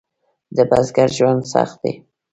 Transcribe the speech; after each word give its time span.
د 0.55 0.57
بزګر 0.69 1.09
ژوند 1.17 1.41
سخت 1.53 1.77
دی؟ 1.83 1.93